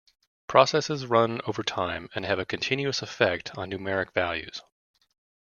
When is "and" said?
2.15-2.25